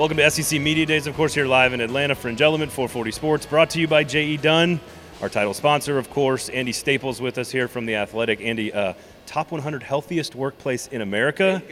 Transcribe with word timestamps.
Welcome 0.00 0.16
to 0.16 0.30
SEC 0.30 0.58
Media 0.58 0.86
Days, 0.86 1.06
of 1.06 1.14
course, 1.14 1.34
here 1.34 1.44
live 1.44 1.74
in 1.74 1.82
Atlanta, 1.82 2.14
Fringe 2.14 2.40
Element 2.40 2.72
440 2.72 3.10
Sports, 3.10 3.44
brought 3.44 3.68
to 3.68 3.78
you 3.78 3.86
by 3.86 4.02
J.E. 4.02 4.38
Dunn, 4.38 4.80
our 5.20 5.28
title 5.28 5.52
sponsor, 5.52 5.98
of 5.98 6.08
course. 6.08 6.48
Andy 6.48 6.72
Staples 6.72 7.20
with 7.20 7.36
us 7.36 7.50
here 7.50 7.68
from 7.68 7.84
The 7.84 7.96
Athletic. 7.96 8.40
Andy, 8.40 8.72
uh, 8.72 8.94
top 9.26 9.52
100 9.52 9.82
healthiest 9.82 10.34
workplace 10.34 10.86
in 10.86 11.02
America, 11.02 11.62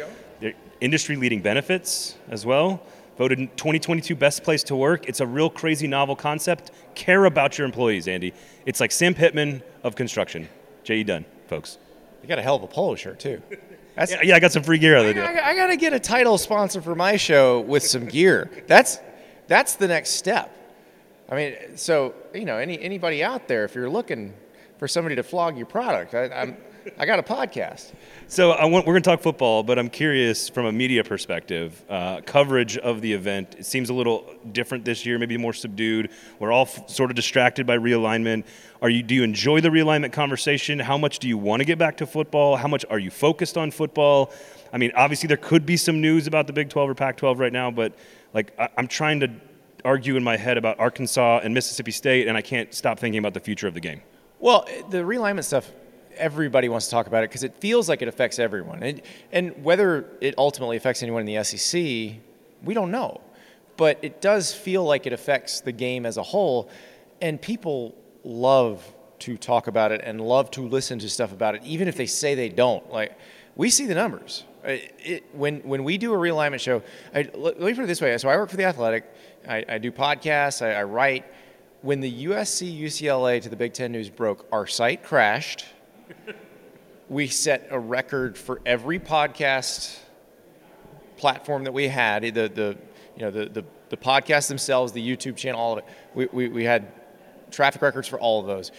industry 0.83 1.17
leading 1.17 1.41
benefits 1.41 2.17
as 2.29 2.45
well. 2.45 2.83
Voted 3.17 3.39
2022 3.57 4.15
best 4.15 4.45
place 4.45 4.63
to 4.65 4.77
work. 4.77 5.09
It's 5.09 5.21
a 5.21 5.27
real 5.27 5.49
crazy 5.49 5.87
novel 5.87 6.15
concept. 6.15 6.71
Care 6.95 7.25
about 7.25 7.57
your 7.57 7.65
employees, 7.65 8.09
Andy. 8.09 8.35
It's 8.67 8.79
like 8.79 8.93
Sam 8.93 9.15
Pittman 9.15 9.63
of 9.83 9.97
construction. 9.97 10.51
J.E. 10.85 11.05
Dunn, 11.05 11.25
folks. 11.47 11.79
You 12.21 12.29
got 12.29 12.39
a 12.39 12.43
hell 12.43 12.57
of 12.57 12.63
a 12.63 12.67
polo 12.67 12.95
shirt 12.95 13.21
too. 13.21 13.41
That's, 13.99 14.15
yeah, 14.23 14.37
I 14.37 14.41
got 14.41 14.53
some 14.53 14.63
free 14.63 14.79
gear 14.79 14.97
out 14.97 15.07
of 15.07 15.09
the 15.09 15.15
deal. 15.15 15.25
I, 15.25 15.51
I 15.51 15.57
got 15.57 15.67
to 15.69 15.77
get 15.77 15.93
a 15.93 15.99
title 15.99 16.39
sponsor 16.39 16.81
for 16.81 16.95
my 16.95 17.17
show 17.17 17.61
with 17.61 17.83
some 17.83 18.07
gear. 18.07 18.49
That's 18.67 19.01
that's 19.49 19.75
the 19.75 19.89
next 19.89 20.11
step. 20.11 20.55
I 21.29 21.35
mean, 21.35 21.55
so 21.77 22.15
you 22.33 22.45
know, 22.45 22.59
any 22.59 22.81
anybody 22.81 23.25
out 23.25 23.49
there, 23.49 23.65
if 23.65 23.75
you're 23.75 23.91
looking 23.91 24.35
for 24.79 24.87
somebody 24.87 25.17
to 25.17 25.23
flog 25.23 25.57
your 25.57 25.67
product, 25.67 26.15
I, 26.15 26.29
I'm 26.29 26.57
I 26.99 27.07
got 27.07 27.19
a 27.19 27.23
podcast. 27.23 27.93
So 28.29 28.53
I 28.53 28.65
want, 28.67 28.87
we're 28.87 28.93
going 28.95 29.03
to 29.03 29.11
talk 29.11 29.21
football, 29.21 29.63
but 29.63 29.79
I'm 29.79 29.91
curious 29.91 30.49
from 30.49 30.67
a 30.67 30.73
media 30.73 31.03
perspective, 31.03 31.83
uh, 31.89 32.21
coverage 32.23 32.77
of 32.79 33.01
the 33.01 33.13
event. 33.13 33.57
It 33.59 33.67
seems 33.67 33.91
a 33.91 33.95
little 33.95 34.33
different 34.53 34.85
this 34.85 35.05
year, 35.05 35.19
maybe 35.19 35.37
more 35.37 35.53
subdued. 35.53 36.11
We're 36.39 36.53
all 36.53 36.63
f- 36.63 36.89
sort 36.89 37.11
of 37.11 37.17
distracted 37.17 37.67
by 37.67 37.79
realignment. 37.79 38.45
Are 38.81 38.89
you? 38.91 39.03
Do 39.03 39.15
you 39.15 39.23
enjoy 39.23 39.61
the 39.61 39.71
realignment 39.71 40.13
conversation? 40.13 40.79
How 40.79 40.97
much 40.97 41.19
do 41.19 41.29
you 41.29 41.37
want 41.39 41.61
to 41.61 41.65
get 41.65 41.79
back 41.79 41.97
to 41.99 42.07
football? 42.07 42.57
How 42.57 42.69
much 42.69 42.85
are 42.91 42.99
you 42.99 43.11
focused 43.11 43.57
on 43.57 43.71
football? 43.71 44.33
I 44.73 44.79
mean, 44.79 44.93
obviously 44.95 45.27
there 45.27 45.37
could 45.37 45.67
be 45.67 45.77
some 45.77 46.01
news 46.01 46.27
about 46.27 46.47
the 46.47 46.53
Big 46.53 46.69
12 46.69 46.91
or 46.91 46.95
Pac-12 46.95 47.39
right 47.39 47.53
now, 47.53 47.71
but 47.71 47.95
like 48.35 48.53
I, 48.59 48.69
I'm 48.77 48.89
trying 48.89 49.21
to 49.21 49.31
argue 49.85 50.17
in 50.17 50.25
my 50.25 50.37
head 50.37 50.59
about 50.59 50.79
Arkansas 50.79 51.41
and 51.43 51.55
Mississippi 51.55 51.91
State, 51.91 52.29
and 52.29 52.37
I 52.37 52.43
can't 52.43 52.73
stop 52.75 52.99
thinking 52.99 53.19
about 53.19 53.35
the 53.35 53.41
future 53.41 53.67
of 53.67 53.75
the 53.75 53.81
game. 53.81 54.03
Well, 54.39 54.69
the 54.91 54.99
realignment 54.99 55.45
stuff 55.45 55.71
everybody 56.19 56.69
wants 56.69 56.87
to 56.87 56.91
talk 56.91 57.07
about 57.07 57.25
it 57.25 57.31
because 57.31 57.45
it 57.45 57.55
feels 57.55 57.89
like 57.89 58.03
it 58.03 58.09
affects 58.09 58.39
everyone. 58.39 58.83
And, 58.83 59.03
and 59.33 59.65
whether 59.65 60.11
it 60.21 60.35
ultimately 60.37 60.77
affects 60.77 61.03
anyone 61.03 61.27
in 61.27 61.35
the 61.35 61.43
SEC, 61.45 61.81
we 62.65 62.75
don't 62.75 62.91
know. 62.91 63.21
But 63.77 63.99
it 64.03 64.21
does 64.21 64.53
feel 64.53 64.85
like 64.85 65.07
it 65.07 65.13
affects 65.13 65.61
the 65.61 65.73
game 65.73 66.05
as 66.05 66.17
a 66.17 66.23
whole. 66.23 66.69
And 67.21 67.41
people 67.41 67.95
love 68.25 68.85
to 69.21 69.37
talk 69.37 69.67
about 69.67 69.93
it 69.93 70.01
and 70.05 70.21
love 70.21 70.51
to 70.53 70.63
listen 70.63 70.99
to 71.01 71.09
stuff 71.09 71.33
about 71.33 71.55
it, 71.55 71.63
even 71.65 71.89
if 71.89 71.97
they 71.97 72.07
say 72.07 72.35
they 72.35 72.49
don't. 72.49 72.93
Like, 72.93 73.17
we 73.57 73.71
see 73.71 73.87
the 73.87 73.95
numbers. 73.95 74.45
It, 74.65 74.95
it, 74.99 75.25
when, 75.33 75.61
when 75.61 75.85
we 75.85 75.99
do 75.99 76.13
a 76.13 76.17
realignment 76.17 76.61
show, 76.61 76.83
I, 77.15 77.29
let, 77.35 77.61
me 77.61 77.75
put 77.75 77.85
it 77.85 77.87
this 77.87 78.01
way. 78.01 78.17
So 78.19 78.29
I 78.29 78.37
work 78.37 78.51
for 78.51 78.57
The 78.57 78.65
Athletic, 78.65 79.05
I, 79.49 79.65
I 79.69 79.79
do 79.79 79.91
podcasts, 79.91 80.65
I, 80.65 80.75
I 80.75 80.83
write. 80.85 81.25
When 81.81 82.01
the 82.01 82.27
USC 82.27 82.77
UCLA 82.77 83.41
to 83.41 83.49
the 83.49 83.57
Big 83.57 83.73
Ten 83.73 83.93
news 83.93 84.11
broke, 84.11 84.47
our 84.53 84.67
site 84.67 85.03
crashed– 85.03 85.65
we 87.09 87.27
set 87.27 87.69
a 87.71 87.79
record 87.79 88.37
for 88.37 88.61
every 88.67 88.99
podcast 88.99 89.99
platform 91.17 91.65
that 91.65 91.73
we 91.73 91.89
had, 91.89 92.23
the, 92.23 92.31
the, 92.31 92.77
you 93.17 93.23
know, 93.23 93.31
the, 93.31 93.47
the, 93.47 93.65
the 93.89 93.97
podcasts 93.97 94.49
themselves, 94.49 94.93
the 94.93 95.17
YouTube 95.17 95.37
channel, 95.37 95.61
all 95.61 95.73
of 95.73 95.79
it. 95.79 95.85
We, 96.15 96.27
we, 96.33 96.49
we 96.49 96.65
had 96.65 96.93
traffic 97.51 97.83
records 97.83 98.07
for 98.09 98.21
all 98.21 98.41
of 98.41 98.47
those. 98.47 98.73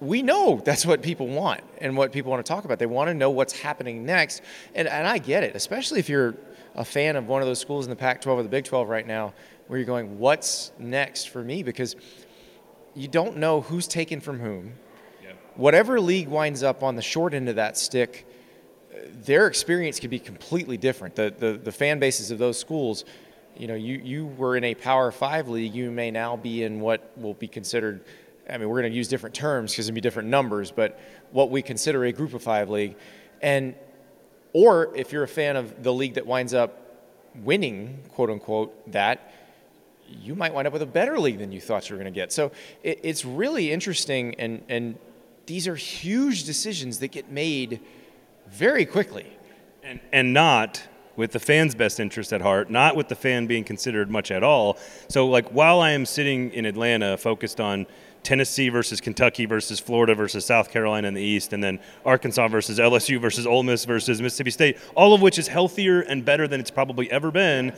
We 0.00 0.22
know 0.22 0.60
that's 0.64 0.86
what 0.86 1.02
people 1.02 1.26
want 1.26 1.62
and 1.78 1.96
what 1.96 2.12
people 2.12 2.30
want 2.30 2.44
to 2.44 2.48
talk 2.48 2.64
about. 2.64 2.78
They 2.78 2.86
want 2.86 3.08
to 3.08 3.14
know 3.14 3.30
what's 3.30 3.52
happening 3.52 4.06
next. 4.06 4.42
And, 4.74 4.86
and 4.86 5.06
I 5.06 5.18
get 5.18 5.42
it, 5.42 5.56
especially 5.56 5.98
if 5.98 6.08
you're 6.08 6.36
a 6.76 6.84
fan 6.84 7.16
of 7.16 7.26
one 7.26 7.42
of 7.42 7.48
those 7.48 7.58
schools 7.58 7.84
in 7.84 7.90
the 7.90 7.96
Pac 7.96 8.20
12 8.20 8.38
or 8.38 8.42
the 8.44 8.48
Big 8.48 8.64
12 8.64 8.88
right 8.88 9.06
now, 9.06 9.34
where 9.66 9.78
you're 9.78 9.86
going, 9.86 10.18
what's 10.18 10.70
next 10.78 11.28
for 11.28 11.42
me? 11.42 11.64
Because 11.64 11.96
you 12.94 13.08
don't 13.08 13.36
know 13.36 13.60
who's 13.60 13.88
taken 13.88 14.20
from 14.20 14.38
whom 14.38 14.74
whatever 15.58 16.00
league 16.00 16.28
winds 16.28 16.62
up 16.62 16.84
on 16.84 16.94
the 16.94 17.02
short 17.02 17.34
end 17.34 17.48
of 17.48 17.56
that 17.56 17.76
stick, 17.76 18.26
their 19.24 19.48
experience 19.48 19.98
could 19.98 20.08
be 20.08 20.20
completely 20.20 20.76
different. 20.76 21.16
The, 21.16 21.34
the, 21.36 21.52
the 21.52 21.72
fan 21.72 21.98
bases 21.98 22.30
of 22.30 22.38
those 22.38 22.58
schools, 22.58 23.04
you 23.56 23.66
know, 23.66 23.74
you, 23.74 24.00
you 24.02 24.26
were 24.26 24.56
in 24.56 24.62
a 24.62 24.74
Power 24.74 25.10
Five 25.10 25.48
league, 25.48 25.74
you 25.74 25.90
may 25.90 26.12
now 26.12 26.36
be 26.36 26.62
in 26.62 26.80
what 26.80 27.10
will 27.18 27.34
be 27.34 27.48
considered. 27.48 28.04
I 28.48 28.56
mean, 28.56 28.68
we're 28.68 28.80
going 28.80 28.92
to 28.92 28.96
use 28.96 29.08
different 29.08 29.34
terms 29.34 29.72
because 29.72 29.88
it'll 29.88 29.96
be 29.96 30.00
different 30.00 30.28
numbers, 30.28 30.70
but 30.70 30.98
what 31.32 31.50
we 31.50 31.60
consider 31.60 32.04
a 32.04 32.12
Group 32.12 32.34
of 32.34 32.42
Five 32.42 32.70
league, 32.70 32.94
and 33.42 33.74
or 34.52 34.94
if 34.96 35.12
you're 35.12 35.24
a 35.24 35.28
fan 35.28 35.56
of 35.56 35.82
the 35.82 35.92
league 35.92 36.14
that 36.14 36.26
winds 36.26 36.54
up 36.54 37.02
winning, 37.42 37.98
quote 38.14 38.30
unquote, 38.30 38.92
that 38.92 39.34
you 40.08 40.36
might 40.36 40.54
wind 40.54 40.66
up 40.68 40.72
with 40.72 40.82
a 40.82 40.86
better 40.86 41.18
league 41.18 41.38
than 41.38 41.50
you 41.50 41.60
thought 41.60 41.90
you 41.90 41.96
were 41.96 42.02
going 42.02 42.12
to 42.12 42.18
get. 42.18 42.32
So 42.32 42.52
it, 42.84 43.00
it's 43.02 43.24
really 43.24 43.72
interesting 43.72 44.36
and 44.36 44.62
and 44.68 44.96
these 45.48 45.66
are 45.66 45.74
huge 45.74 46.44
decisions 46.44 46.98
that 46.98 47.08
get 47.08 47.30
made 47.30 47.80
very 48.48 48.84
quickly. 48.84 49.26
And, 49.82 49.98
and 50.12 50.34
not 50.34 50.82
with 51.16 51.32
the 51.32 51.40
fan's 51.40 51.74
best 51.74 51.98
interest 51.98 52.32
at 52.34 52.42
heart, 52.42 52.70
not 52.70 52.94
with 52.94 53.08
the 53.08 53.14
fan 53.14 53.46
being 53.46 53.64
considered 53.64 54.10
much 54.10 54.30
at 54.30 54.42
all. 54.42 54.78
So, 55.08 55.26
like, 55.26 55.48
while 55.48 55.80
I 55.80 55.90
am 55.90 56.04
sitting 56.04 56.52
in 56.52 56.66
Atlanta 56.66 57.16
focused 57.16 57.60
on 57.60 57.86
Tennessee 58.22 58.68
versus 58.68 59.00
Kentucky 59.00 59.46
versus 59.46 59.80
Florida 59.80 60.14
versus 60.14 60.44
South 60.44 60.70
Carolina 60.70 61.08
in 61.08 61.14
the 61.14 61.22
East, 61.22 61.54
and 61.54 61.64
then 61.64 61.80
Arkansas 62.04 62.48
versus 62.48 62.78
LSU 62.78 63.18
versus 63.18 63.46
Ole 63.46 63.62
Miss 63.62 63.86
versus 63.86 64.20
Mississippi 64.20 64.50
State, 64.50 64.76
all 64.94 65.14
of 65.14 65.22
which 65.22 65.38
is 65.38 65.48
healthier 65.48 66.02
and 66.02 66.24
better 66.26 66.46
than 66.46 66.60
it's 66.60 66.70
probably 66.70 67.10
ever 67.10 67.30
been. 67.30 67.72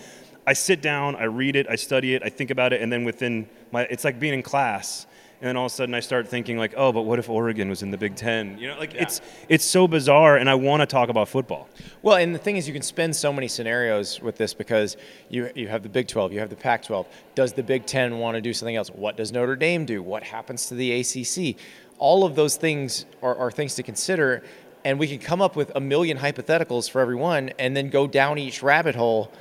I 0.44 0.54
sit 0.54 0.82
down, 0.82 1.14
I 1.14 1.24
read 1.24 1.54
it, 1.54 1.66
I 1.70 1.76
study 1.76 2.14
it, 2.14 2.22
I 2.24 2.30
think 2.30 2.50
about 2.50 2.72
it, 2.72 2.82
and 2.82 2.92
then 2.92 3.04
within 3.04 3.48
my, 3.70 3.82
it's 3.82 4.02
like 4.02 4.18
being 4.18 4.34
in 4.34 4.42
class 4.42 5.06
and 5.40 5.48
then 5.48 5.56
all 5.56 5.66
of 5.66 5.72
a 5.72 5.74
sudden 5.74 5.94
I 5.94 6.00
start 6.00 6.28
thinking 6.28 6.58
like, 6.58 6.74
oh, 6.76 6.92
but 6.92 7.02
what 7.02 7.18
if 7.18 7.30
Oregon 7.30 7.70
was 7.70 7.82
in 7.82 7.90
the 7.90 7.96
Big 7.96 8.14
Ten? 8.14 8.58
You 8.58 8.68
know, 8.68 8.78
like 8.78 8.92
yeah. 8.92 9.02
it's 9.02 9.22
it's 9.48 9.64
so 9.64 9.88
bizarre, 9.88 10.36
and 10.36 10.50
I 10.50 10.54
want 10.54 10.80
to 10.82 10.86
talk 10.86 11.08
about 11.08 11.28
football. 11.28 11.68
Well, 12.02 12.16
and 12.16 12.34
the 12.34 12.38
thing 12.38 12.58
is, 12.58 12.68
you 12.68 12.74
can 12.74 12.82
spend 12.82 13.16
so 13.16 13.32
many 13.32 13.48
scenarios 13.48 14.20
with 14.20 14.36
this 14.36 14.52
because 14.52 14.98
you 15.30 15.50
you 15.54 15.68
have 15.68 15.82
the 15.82 15.88
Big 15.88 16.08
12, 16.08 16.34
you 16.34 16.40
have 16.40 16.50
the 16.50 16.56
Pac-12. 16.56 17.06
Does 17.34 17.54
the 17.54 17.62
Big 17.62 17.86
Ten 17.86 18.18
want 18.18 18.34
to 18.34 18.42
do 18.42 18.52
something 18.52 18.76
else? 18.76 18.90
What 18.90 19.16
does 19.16 19.32
Notre 19.32 19.56
Dame 19.56 19.86
do? 19.86 20.02
What 20.02 20.22
happens 20.22 20.66
to 20.66 20.74
the 20.74 21.00
ACC? 21.00 21.56
All 21.98 22.24
of 22.24 22.34
those 22.34 22.56
things 22.56 23.06
are, 23.22 23.34
are 23.36 23.50
things 23.50 23.74
to 23.76 23.82
consider, 23.82 24.42
and 24.84 24.98
we 24.98 25.08
can 25.08 25.18
come 25.18 25.40
up 25.40 25.56
with 25.56 25.72
a 25.74 25.80
million 25.80 26.18
hypotheticals 26.18 26.90
for 26.90 27.00
everyone, 27.00 27.50
and 27.58 27.74
then 27.74 27.88
go 27.88 28.06
down 28.06 28.36
each 28.36 28.62
rabbit 28.62 28.94
hole, 28.94 29.32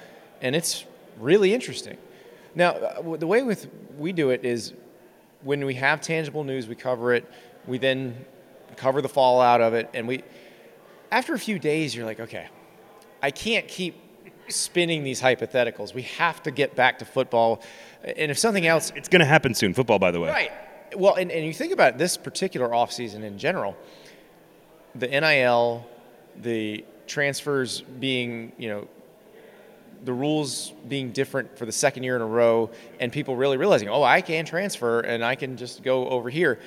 and 0.42 0.56
it's 0.56 0.86
really 1.20 1.54
interesting. 1.54 1.98
Now, 2.56 2.72
uh, 2.72 3.18
the 3.18 3.28
way 3.28 3.44
with 3.44 3.68
we 3.98 4.14
do 4.14 4.30
it 4.30 4.46
is 4.46 4.74
when 5.42 5.66
we 5.66 5.76
have 5.76 6.02
tangible 6.02 6.44
news, 6.44 6.68
we 6.68 6.76
cover 6.76 7.14
it. 7.14 7.30
We 7.68 7.78
then 7.78 8.26
cover 8.76 9.02
the 9.02 9.10
fallout 9.10 9.62
of 9.62 9.74
it, 9.74 9.90
and 9.94 10.08
we. 10.08 10.24
After 11.12 11.34
a 11.34 11.40
few 11.40 11.58
days, 11.58 11.96
you're 11.96 12.06
like, 12.06 12.20
okay, 12.20 12.48
I 13.24 13.32
can't 13.32 13.68
keep 13.68 13.96
spinning 14.48 15.04
these 15.04 15.22
hypotheticals. 15.22 15.94
We 15.94 16.04
have 16.04 16.44
to 16.44 16.52
get 16.52 16.76
back 16.76 17.00
to 17.00 17.06
football, 17.06 17.62
and 18.04 18.32
if 18.32 18.38
something 18.38 18.68
else, 18.68 18.92
it's 18.96 19.10
going 19.10 19.22
to 19.22 19.26
happen 19.26 19.54
soon. 19.54 19.74
Football, 19.74 20.00
by 20.00 20.12
the 20.12 20.20
way, 20.20 20.30
right? 20.30 20.52
Well, 20.96 21.16
and, 21.16 21.32
and 21.32 21.46
you 21.46 21.54
think 21.54 21.72
about 21.74 21.98
this 21.98 22.18
particular 22.18 22.70
offseason 22.70 23.24
in 23.24 23.38
general, 23.38 23.78
the 24.96 25.08
NIL, 25.08 25.88
the 26.36 26.86
transfers 27.08 27.82
being, 27.82 28.52
you 28.58 28.70
know, 28.70 28.88
the 30.04 30.14
rules 30.14 30.72
being 30.88 31.12
different 31.12 31.58
for 31.58 31.66
the 31.66 31.72
second 31.72 32.04
year 32.04 32.16
in 32.16 32.22
a 32.22 32.28
row 32.28 32.70
and 33.00 33.12
people 33.12 33.36
really 33.36 33.58
realizing, 33.58 33.90
oh, 33.90 34.04
I 34.04 34.22
can 34.22 34.46
transfer 34.46 35.02
and 35.02 35.24
I 35.24 35.36
can 35.36 35.58
just 35.58 35.84
go 35.84 36.08
over 36.10 36.30
here. 36.30 36.60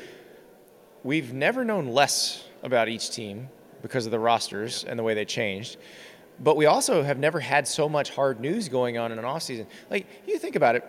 We've 1.05 1.33
never 1.33 1.65
known 1.65 1.89
less 1.89 2.45
about 2.63 2.89
each 2.89 3.11
team 3.11 3.49
because 3.81 4.07
of 4.07 4.13
the 4.13 4.19
rosters 4.19 4.85
and 4.85 4.99
the 4.99 5.03
way 5.03 5.15
they 5.15 5.25
changed. 5.25 5.77
But 6.41 6.57
we 6.57 6.67
also 6.67 7.03
have 7.03 7.19
never 7.19 7.41
had 7.41 7.67
so 7.67 7.89
much 7.89 8.11
hard 8.11 8.41
news 8.41 8.69
going 8.69 8.99
on 8.99 9.13
in 9.13 9.19
an 9.19 9.25
offseason. 9.25 9.67
Like, 9.91 10.07
you 10.27 10.39
think 10.39 10.57
about 10.57 10.77
it, 10.77 10.85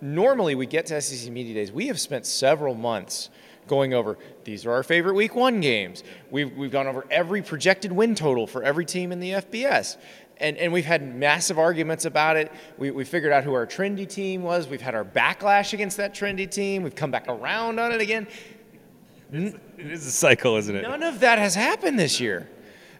normally 0.00 0.54
we 0.54 0.66
get 0.66 0.86
to 0.86 1.00
SEC 1.00 1.32
Media 1.32 1.54
Days, 1.54 1.72
we 1.72 1.86
have 1.86 2.00
spent 2.00 2.26
several 2.26 2.74
months 2.74 3.30
going 3.66 3.94
over 3.94 4.18
these 4.44 4.66
are 4.66 4.72
our 4.72 4.82
favorite 4.82 5.14
week 5.14 5.34
one 5.34 5.60
games. 5.60 6.04
We've, 6.30 6.54
we've 6.54 6.70
gone 6.70 6.86
over 6.86 7.06
every 7.10 7.42
projected 7.42 7.92
win 7.92 8.14
total 8.14 8.46
for 8.46 8.62
every 8.62 8.84
team 8.84 9.10
in 9.10 9.20
the 9.20 9.30
FBS 9.30 9.96
and, 10.38 10.56
and 10.56 10.72
we've 10.72 10.84
had 10.84 11.14
massive 11.14 11.58
arguments 11.58 12.04
about 12.04 12.36
it. 12.36 12.52
We, 12.78 12.90
we 12.90 13.04
figured 13.04 13.32
out 13.32 13.44
who 13.44 13.54
our 13.54 13.66
trendy 13.66 14.08
team 14.08 14.42
was. 14.42 14.66
We've 14.66 14.80
had 14.80 14.94
our 14.94 15.04
backlash 15.04 15.72
against 15.72 15.96
that 15.98 16.14
trendy 16.14 16.50
team. 16.50 16.82
We've 16.82 16.94
come 16.94 17.10
back 17.10 17.26
around 17.28 17.78
on 17.78 17.92
it 17.92 18.00
again. 18.00 18.26
It's, 19.32 20.06
a 20.06 20.10
cycle, 20.10 20.56
isn't 20.56 20.74
it? 20.74 20.82
None 20.82 21.02
of 21.02 21.20
that 21.20 21.38
has 21.38 21.54
happened 21.54 21.98
this 21.98 22.20
year. 22.20 22.48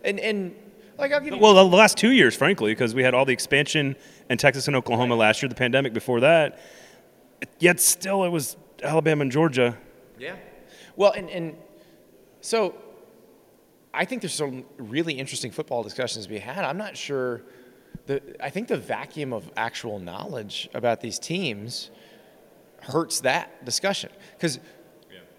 And, 0.03 0.19
and 0.21 0.55
like 0.99 1.13
I'll 1.13 1.21
give 1.21 1.35
you 1.35 1.41
well, 1.41 1.55
the 1.55 1.65
last 1.65 1.97
two 1.97 2.11
years, 2.11 2.37
frankly, 2.37 2.73
because 2.73 2.95
we 2.95 3.03
had 3.03 3.15
all 3.15 3.25
the 3.25 3.33
expansion 3.33 3.97
in 4.31 4.39
Texas 4.39 4.67
and 4.67 4.77
Oklahoma 4.77 5.15
last 5.15 5.43
year, 5.43 5.49
the 5.49 5.55
pandemic 5.55 5.93
before 5.93 6.21
that. 6.21 6.59
Yet 7.59 7.81
still, 7.81 8.25
it 8.25 8.31
was 8.31 8.57
Alabama 8.83 9.23
and 9.23 9.33
Georgia. 9.33 9.77
Yeah. 10.19 10.37
Well, 10.97 11.13
and, 11.13 11.29
and 11.31 11.57
so 12.41 12.75
I 13.95 14.05
think 14.05 14.23
there's 14.23 14.35
some 14.35 14.65
really 14.77 15.15
interesting 15.15 15.51
football 15.51 15.83
discussions 15.83 16.27
to 16.27 16.31
be 16.31 16.39
had. 16.39 16.65
I'm 16.65 16.79
not 16.79 16.97
sure 16.97 17.43
the 18.07 18.21
I 18.45 18.51
think 18.51 18.69
the 18.69 18.77
vacuum 18.77 19.33
of 19.33 19.51
actual 19.57 19.99
knowledge 19.99 20.69
about 20.75 21.01
these 21.01 21.19
teams 21.19 21.91
hurts 22.81 23.21
that 23.21 23.65
discussion 23.65 24.11
because 24.37 24.59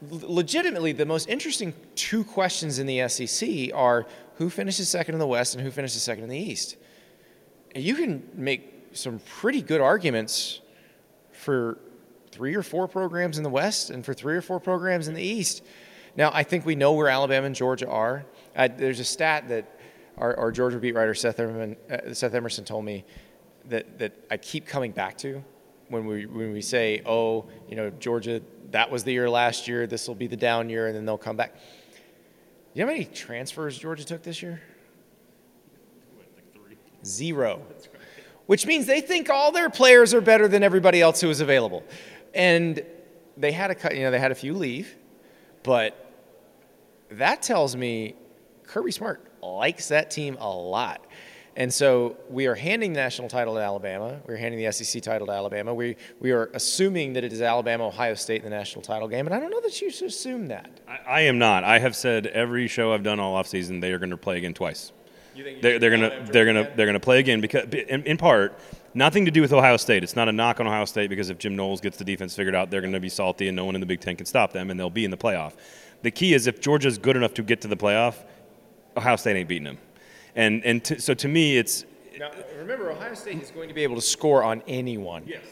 legitimately 0.02 0.92
the 0.92 1.06
most 1.06 1.30
interesting 1.30 1.74
two 1.96 2.24
questions 2.24 2.80
in 2.80 2.88
the 2.88 3.08
SEC 3.08 3.72
are 3.74 4.06
who 4.36 4.50
finishes 4.50 4.90
second 4.90 5.16
in 5.16 5.20
the 5.20 5.28
West 5.28 5.56
and 5.56 5.64
who 5.64 5.72
finishes 5.72 6.02
second 6.02 6.24
in 6.24 6.30
the 6.30 6.38
East. 6.38 6.78
And 7.74 7.84
you 7.84 7.96
can 7.96 8.28
make 8.34 8.72
some 8.94 9.20
pretty 9.20 9.62
good 9.62 9.82
arguments 9.82 10.62
for 11.32 11.78
three 12.32 12.56
or 12.56 12.64
four 12.64 12.88
programs 12.88 13.38
in 13.38 13.44
the 13.44 13.50
West 13.50 13.90
and 13.90 14.04
for 14.04 14.14
three 14.14 14.36
or 14.36 14.42
four 14.42 14.60
programs 14.60 15.08
in 15.08 15.14
the 15.14 15.22
East. 15.22 15.64
Now, 16.18 16.32
I 16.34 16.44
think 16.44 16.66
we 16.66 16.76
know 16.76 16.94
where 16.94 17.10
Alabama 17.10 17.46
and 17.48 17.56
Georgia 17.56 17.90
are. 17.90 18.26
There's 18.56 19.00
a 19.00 19.06
stat 19.06 19.50
that 19.50 19.80
our, 20.18 20.36
our, 20.38 20.52
Georgia 20.52 20.80
beat 20.80 20.96
writer 20.96 21.14
Seth 21.14 21.40
Emerson, 21.40 21.76
uh, 21.92 22.14
Seth 22.14 22.34
Emerson 22.34 22.64
told 22.64 22.86
me 22.86 23.04
that, 23.66 24.00
that 24.00 24.14
I 24.32 24.38
keep 24.38 24.66
coming 24.66 24.92
back 24.92 25.18
to 25.20 25.44
when 25.90 26.06
we 26.06 26.26
when 26.26 26.54
we 26.54 26.62
say, 26.62 27.02
oh, 27.06 27.46
you 27.70 27.76
know, 27.76 27.90
Georgia, 27.92 28.42
that 28.72 28.90
was 28.90 29.04
the 29.04 29.12
year 29.12 29.30
last 29.30 29.68
year. 29.68 29.88
This 29.88 30.08
will 30.08 30.16
be 30.16 30.28
the 30.28 30.38
down 30.38 30.70
year, 30.70 30.88
and 30.88 30.96
then 30.96 31.06
they'll 31.06 31.18
come 31.18 31.36
back. 31.36 31.56
You 32.74 32.84
know 32.84 32.88
how 32.88 32.94
many 32.94 33.06
transfers 33.06 33.78
Georgia 33.78 34.04
took 34.04 34.24
this 34.24 34.42
year? 34.42 34.62
Zero. 37.06 37.62
Which 38.48 38.66
means 38.66 38.86
they 38.86 39.02
think 39.02 39.30
all 39.30 39.52
their 39.52 39.70
players 39.70 40.14
are 40.14 40.22
better 40.22 40.48
than 40.48 40.64
everybody 40.64 41.02
else 41.02 41.22
who 41.22 41.30
is 41.30 41.42
available, 41.42 41.84
and 42.34 42.84
they 43.38 43.52
had 43.52 43.72
a 43.72 43.76
cut. 43.76 43.96
You 43.96 44.04
know, 44.04 44.12
they 44.12 44.20
had 44.20 44.32
a 44.32 44.36
few 44.36 44.54
leave, 44.54 44.96
but 45.64 46.14
that 47.12 47.42
tells 47.42 47.76
me 47.76 48.16
Kirby 48.68 48.92
Smart 48.92 49.26
likes 49.42 49.90
that 49.90 50.12
team 50.12 50.38
a 50.40 50.50
lot. 50.50 51.06
And 51.58 51.74
so 51.74 52.18
we 52.30 52.48
are 52.48 52.56
handing 52.56 52.92
the 52.92 53.00
national 53.00 53.30
title 53.30 53.54
to 53.54 53.62
Alabama. 53.62 54.20
We're 54.28 54.36
handing 54.36 54.62
the 54.64 54.72
SEC 54.74 55.02
title 55.02 55.28
to 55.28 55.34
Alabama. 55.34 55.74
We, 55.74 55.96
we 56.20 56.32
are 56.32 56.50
assuming 56.54 57.14
that 57.14 57.24
it 57.24 57.32
is 57.32 57.42
Alabama, 57.42 57.88
Ohio 57.88 58.14
State 58.16 58.44
in 58.44 58.50
the 58.50 58.56
national 58.56 58.82
title 58.82 59.08
game. 59.08 59.26
And 59.26 59.34
I 59.34 59.40
don't 59.40 59.52
know 59.52 59.62
that 59.62 59.82
you 59.82 59.90
should 59.90 60.08
assume 60.08 60.48
that. 60.48 60.70
I, 60.88 61.00
I 61.08 61.22
am 61.22 61.40
not. 61.40 61.64
I 61.64 61.80
have 61.80 61.96
said 61.96 62.28
every 62.28 62.68
show 62.68 62.94
I've 62.94 63.04
done 63.04 63.22
all 63.22 63.42
offseason, 63.42 63.80
they 63.80 63.94
are 63.94 64.00
going 64.00 64.10
to 64.10 64.18
play 64.18 64.38
again 64.38 64.54
twice. 64.54 64.92
They're, 65.62 65.80
they're 65.80 65.90
going 65.98 66.02
to 66.02 66.32
they're 66.32 66.46
going 66.46 66.66
to 66.66 66.72
they're 66.76 66.86
going 66.86 66.94
to 66.94 67.00
play 67.02 67.20
again 67.20 67.42
because 67.42 67.66
in, 67.74 68.04
in, 68.04 68.16
part 68.16 68.58
nothing 68.94 69.26
to 69.26 69.32
do 69.32 69.42
with 69.42 69.52
Ohio 69.52 69.76
State. 69.76 70.02
It's 70.02 70.16
not 70.16 70.30
a 70.30 70.32
knock 70.32 70.62
on 70.62 70.68
Ohio 70.68 70.86
State 70.86 71.10
because 71.10 71.30
if 71.30 71.38
Jim 71.38 71.58
Knowles 71.58 71.82
gets 71.82 71.98
the 71.98 72.06
defense 72.06 72.34
figured 72.34 72.56
out, 72.56 72.72
they're 72.72 72.80
going 72.80 72.94
to 72.94 73.02
be 73.02 73.10
salty 73.10 73.50
and 73.50 73.56
no 73.56 73.66
one 73.66 73.76
in 73.76 73.82
the 73.82 73.88
Big 73.88 74.00
Ten 74.00 74.16
can 74.16 74.26
stop 74.26 74.54
them 74.54 74.70
and 74.70 74.80
they'll 74.80 74.90
be 74.90 75.04
in 75.04 75.12
the 75.12 75.18
playoff. 75.18 75.54
The 76.04 76.12
key 76.12 76.34
is 76.34 76.48
if 76.48 76.62
Georgia's 76.62 76.98
good 76.98 77.18
enough 77.18 77.34
to 77.34 77.44
get 77.44 77.60
to 77.62 77.68
the 77.68 77.76
playoff, 77.76 78.24
Ohio 78.98 79.16
State 79.16 79.38
ain't 79.38 79.50
beating 79.50 79.66
them. 79.66 79.78
And 80.36 80.64
and 80.66 80.84
to, 80.86 81.00
so 81.00 81.14
to 81.14 81.28
me, 81.28 81.58
it's 81.58 81.86
now 82.18 82.32
remember 82.58 82.92
Ohio 82.92 83.14
State 83.14 83.42
is 83.42 83.52
going 83.52 83.68
to 83.70 83.76
be 83.76 83.84
able 83.84 83.96
to 83.96 84.02
score 84.02 84.44
on 84.44 84.62
anyone. 84.68 85.24
Yes. 85.26 85.44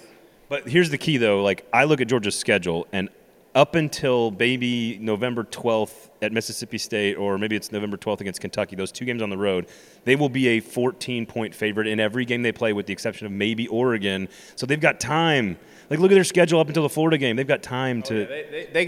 But 0.50 0.68
here's 0.68 0.90
the 0.90 0.98
key, 0.98 1.18
though. 1.18 1.42
Like 1.42 1.68
I 1.74 1.86
look 1.86 2.02
at 2.02 2.08
Georgia's 2.08 2.38
schedule, 2.38 2.88
and 2.92 3.10
up 3.56 3.76
until 3.76 4.32
maybe 4.32 4.98
November 5.00 5.44
12th 5.44 6.10
at 6.22 6.32
Mississippi 6.32 6.78
State, 6.78 7.16
or 7.16 7.38
maybe 7.38 7.56
it's 7.56 7.72
November 7.72 7.98
12th 7.98 8.22
against 8.22 8.42
Kentucky, 8.42 8.76
those 8.76 8.92
two 8.92 9.06
games 9.06 9.22
on 9.22 9.30
the 9.30 9.38
road, 9.38 9.68
they 10.06 10.16
will 10.16 10.30
be 10.30 10.48
a 10.50 10.60
14 10.60 11.26
point 11.26 11.54
favorite 11.54 11.88
in 11.88 12.00
every 12.00 12.26
game 12.26 12.42
they 12.42 12.52
play, 12.52 12.74
with 12.74 12.88
the 12.88 12.94
exception 12.94 13.26
of 13.26 13.32
maybe 13.32 13.68
Oregon. 13.68 14.28
So 14.56 14.66
they've 14.66 14.80
got 14.80 15.00
time. 15.00 15.58
Like, 15.90 16.00
look 16.00 16.12
at 16.12 16.16
their 16.16 16.24
schedule 16.24 16.60
up 16.60 16.68
until 16.68 16.84
the 16.84 16.90
Florida 16.90 17.18
game. 17.18 17.36
They've 17.36 17.48
got 17.48 17.62
time 17.62 18.02
oh, 18.06 18.10
to. 18.10 18.16
Oh, 18.16 18.20
yeah. 18.20 18.26
they, 18.26 18.48
they, 18.52 18.70
they 18.74 18.86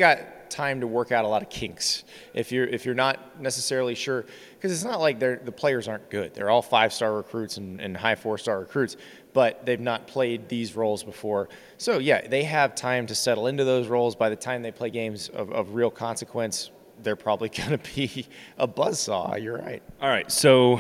time 0.50 0.82
to 0.82 0.88
work 0.88 1.12
out 1.12 1.26
a 1.26 1.28
lot 1.28 1.42
of 1.42 1.50
kinks. 1.50 2.04
If 2.34 2.52
you're 2.52 2.66
if 2.66 2.86
you're 2.86 2.96
not 2.96 3.40
necessarily 3.40 3.96
sure, 3.96 4.26
because 4.56 4.72
it's 4.72 4.84
not 4.84 5.00
like 5.00 5.20
the 5.20 5.54
players 5.56 5.88
aren't 5.88 6.10
good. 6.10 6.34
They're 6.34 6.50
all 6.50 6.62
five 6.62 6.94
star 6.94 7.14
recruits 7.14 7.58
and, 7.58 7.80
and 7.80 7.96
high 7.96 8.16
four 8.16 8.38
star 8.38 8.60
recruits, 8.60 8.98
but 9.34 9.66
they've 9.66 9.80
not 9.80 10.08
played 10.08 10.48
these 10.50 10.76
roles 10.76 11.04
before. 11.04 11.50
So 11.78 12.00
yeah, 12.00 12.28
they 12.28 12.44
have 12.44 12.76
time 12.76 13.08
to 13.08 13.16
settle 13.16 13.48
into 13.48 13.64
those 13.64 13.88
roles. 13.88 14.16
By 14.16 14.30
the 14.30 14.36
time 14.36 14.62
they 14.62 14.72
play 14.72 14.90
games 14.90 15.30
of, 15.30 15.52
of 15.52 15.76
real 15.76 15.92
consequence, 15.92 16.72
they're 17.04 17.16
probably 17.16 17.50
going 17.68 17.78
to 17.78 17.96
be 17.96 18.28
a 18.58 18.68
buzzsaw. 18.68 19.42
You're 19.42 19.58
right. 19.58 19.84
All 20.02 20.10
right, 20.10 20.32
so 20.32 20.80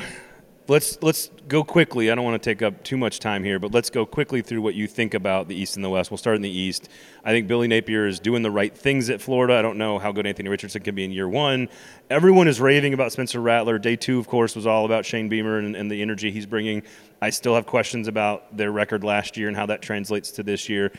let's 0.67 1.01
let's 1.01 1.29
go 1.47 1.63
quickly. 1.63 2.12
I 2.12 2.15
don't 2.15 2.23
want 2.23 2.41
to 2.41 2.50
take 2.50 2.62
up 2.62 2.83
too 2.83 2.97
much 2.97 3.19
time 3.19 3.44
here, 3.44 3.59
but 3.59 3.73
let's 3.73 3.89
go 3.89 4.06
quickly 4.06 4.41
through 4.41 4.62
what 4.62 4.75
you 4.75 4.88
think 4.88 5.13
about 5.13 5.47
the 5.47 5.56
East 5.56 5.75
and 5.75 5.85
the 5.85 5.89
West. 5.89 6.09
We'll 6.09 6.17
start 6.17 6.35
in 6.35 6.41
the 6.41 6.50
East. 6.50 6.89
I 7.23 7.31
think 7.31 7.47
Billy 7.47 7.67
Napier 7.67 8.07
is 8.07 8.19
doing 8.19 8.41
the 8.41 8.51
right 8.51 8.75
things 8.75 9.09
at 9.09 9.21
Florida. 9.21 9.56
I 9.56 9.62
don't 9.62 9.77
know 9.77 10.00
how 10.00 10.12
good 10.12 10.25
Anthony 10.25 10.50
Richardson 10.50 10.81
can 10.81 10.95
be 10.95 11.03
in 11.03 11.12
year 11.12 11.29
one. 11.29 11.69
Everyone 12.09 12.47
is 12.47 12.59
raving 12.59 12.94
about 12.94 13.12
Spencer 13.12 13.41
Rattler. 13.41 13.77
Day 13.77 13.95
two, 13.95 14.19
of 14.19 14.27
course, 14.27 14.56
was 14.56 14.65
all 14.65 14.85
about 14.85 15.06
Shane 15.06 15.29
Beamer 15.29 15.59
and, 15.59 15.75
and 15.75 15.89
the 15.89 16.01
energy 16.01 16.31
he's 16.31 16.45
bringing. 16.45 16.83
I 17.21 17.29
still 17.29 17.56
have 17.56 17.65
questions 17.65 18.07
about 18.07 18.56
their 18.56 18.71
record 18.71 19.03
last 19.03 19.38
year 19.38 19.47
and 19.47 19.57
how 19.57 19.67
that 19.67 19.81
translates 19.81 20.31
to 20.31 20.44
this 20.44 20.69
year 20.69 20.91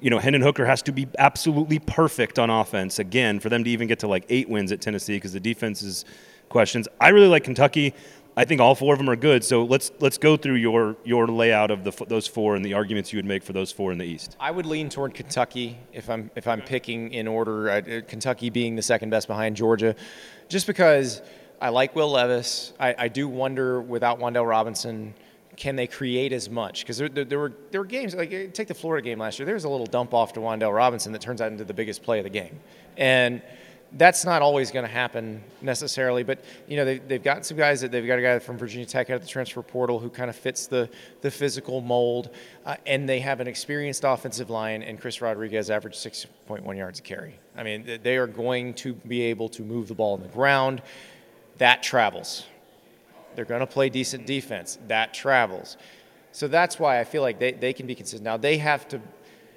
you 0.00 0.10
know, 0.10 0.20
Hendon 0.20 0.42
Hooker 0.42 0.64
has 0.64 0.80
to 0.82 0.92
be 0.92 1.08
absolutely 1.18 1.80
perfect 1.80 2.38
on 2.38 2.50
offense 2.50 3.00
again 3.00 3.40
for 3.40 3.48
them 3.48 3.64
to 3.64 3.70
even 3.70 3.88
get 3.88 3.98
to 3.98 4.06
like 4.06 4.24
eight 4.28 4.48
wins 4.48 4.70
at 4.70 4.80
Tennessee 4.80 5.16
because 5.16 5.32
the 5.32 5.40
defense 5.40 5.82
is 5.82 6.04
questions. 6.48 6.88
I 7.00 7.08
really 7.08 7.26
like 7.26 7.44
Kentucky. 7.44 7.94
I 8.38 8.44
think 8.44 8.60
all 8.60 8.76
four 8.76 8.92
of 8.92 8.98
them 9.00 9.10
are 9.10 9.16
good. 9.16 9.42
So 9.42 9.64
let's 9.64 9.90
let's 9.98 10.16
go 10.16 10.36
through 10.36 10.54
your 10.54 10.94
your 11.02 11.26
layout 11.26 11.72
of 11.72 11.82
the 11.82 11.90
those 12.06 12.28
four 12.28 12.54
and 12.54 12.64
the 12.64 12.72
arguments 12.72 13.12
you 13.12 13.16
would 13.18 13.24
make 13.24 13.42
for 13.42 13.52
those 13.52 13.72
four 13.72 13.90
in 13.90 13.98
the 13.98 14.04
East. 14.04 14.36
I 14.38 14.52
would 14.52 14.64
lean 14.64 14.88
toward 14.88 15.12
Kentucky 15.12 15.76
if 15.92 16.08
I'm 16.08 16.30
if 16.36 16.46
I'm 16.46 16.60
picking 16.60 17.12
in 17.12 17.26
order. 17.26 17.68
Uh, 17.68 18.00
Kentucky 18.06 18.48
being 18.48 18.76
the 18.76 18.82
second 18.82 19.10
best 19.10 19.26
behind 19.26 19.56
Georgia, 19.56 19.96
just 20.48 20.68
because 20.68 21.20
I 21.60 21.70
like 21.70 21.96
Will 21.96 22.12
Levis. 22.12 22.74
I, 22.78 22.94
I 22.96 23.08
do 23.08 23.26
wonder 23.26 23.82
without 23.82 24.20
Wan'Dale 24.20 24.48
Robinson. 24.48 25.14
Can 25.56 25.74
they 25.74 25.88
create 25.88 26.32
as 26.32 26.48
much? 26.48 26.84
Because 26.84 26.98
there, 26.98 27.08
there, 27.08 27.24
there, 27.24 27.38
were 27.40 27.52
there 27.72 27.80
were 27.80 27.86
games 27.86 28.14
like 28.14 28.30
take 28.54 28.68
the 28.68 28.74
Florida 28.74 29.04
game 29.04 29.18
last 29.18 29.40
year. 29.40 29.46
There 29.46 29.56
was 29.56 29.64
a 29.64 29.68
little 29.68 29.86
dump 29.86 30.14
off 30.14 30.32
to 30.34 30.40
Wan'Dale 30.40 30.72
Robinson 30.72 31.10
that 31.10 31.20
turns 31.20 31.40
out 31.40 31.50
into 31.50 31.64
the 31.64 31.74
biggest 31.74 32.04
play 32.04 32.18
of 32.18 32.24
the 32.24 32.30
game, 32.30 32.60
and 32.96 33.42
that's 33.92 34.24
not 34.24 34.42
always 34.42 34.70
going 34.70 34.84
to 34.84 34.90
happen 34.90 35.42
necessarily, 35.62 36.22
but 36.22 36.44
you 36.66 36.76
know 36.76 36.84
they, 36.84 36.98
they've 36.98 37.22
got 37.22 37.46
some 37.46 37.56
guys 37.56 37.80
that 37.80 37.90
they've 37.90 38.06
got 38.06 38.18
a 38.18 38.22
guy 38.22 38.38
from 38.38 38.58
Virginia 38.58 38.86
Tech 38.86 39.08
out 39.08 39.16
of 39.16 39.22
the 39.22 39.28
transfer 39.28 39.62
portal 39.62 39.98
who 39.98 40.10
kind 40.10 40.28
of 40.28 40.36
fits 40.36 40.66
the 40.66 40.90
the 41.22 41.30
physical 41.30 41.80
mold, 41.80 42.30
uh, 42.66 42.76
and 42.86 43.08
they 43.08 43.20
have 43.20 43.40
an 43.40 43.48
experienced 43.48 44.04
offensive 44.04 44.50
line, 44.50 44.82
and 44.82 45.00
Chris 45.00 45.22
Rodriguez 45.22 45.70
averaged 45.70 45.96
6.1 45.96 46.76
yards 46.76 46.98
a 46.98 47.02
carry. 47.02 47.38
I 47.56 47.62
mean, 47.62 47.98
they 48.02 48.16
are 48.18 48.26
going 48.26 48.74
to 48.74 48.92
be 48.92 49.22
able 49.22 49.48
to 49.50 49.62
move 49.62 49.88
the 49.88 49.94
ball 49.94 50.14
on 50.14 50.22
the 50.22 50.28
ground. 50.28 50.82
That 51.56 51.82
travels. 51.82 52.46
They're 53.34 53.44
going 53.44 53.60
to 53.60 53.66
play 53.66 53.88
decent 53.88 54.26
defense. 54.26 54.78
That 54.88 55.14
travels. 55.14 55.76
So 56.32 56.46
that's 56.46 56.78
why 56.78 57.00
I 57.00 57.04
feel 57.04 57.22
like 57.22 57.38
they, 57.38 57.52
they 57.52 57.72
can 57.72 57.86
be 57.86 57.94
consistent. 57.94 58.24
Now 58.24 58.36
they 58.36 58.58
have 58.58 58.86
to 58.88 59.00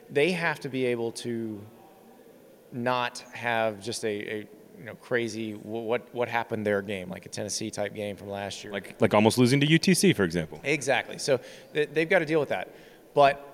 they 0.09 0.31
have 0.31 0.59
to 0.61 0.69
be 0.69 0.85
able 0.87 1.11
to 1.13 1.61
not 2.71 3.19
have 3.33 3.81
just 3.81 4.03
a, 4.05 4.07
a 4.07 4.47
you 4.81 4.85
know 4.85 4.95
crazy 4.95 5.53
what 5.53 6.07
what 6.13 6.27
happened 6.27 6.65
their 6.65 6.81
game 6.81 7.09
like 7.09 7.25
a 7.25 7.29
Tennessee 7.29 7.69
type 7.69 7.93
game 7.93 8.15
from 8.15 8.29
last 8.29 8.63
year. 8.63 8.73
Like 8.73 8.99
like 8.99 9.13
almost 9.13 9.37
losing 9.37 9.59
to 9.59 9.67
UTC 9.67 10.15
for 10.15 10.23
example. 10.23 10.59
Exactly. 10.63 11.17
So 11.19 11.39
they've 11.73 12.09
got 12.09 12.19
to 12.19 12.25
deal 12.25 12.39
with 12.39 12.49
that. 12.49 12.73
But 13.13 13.47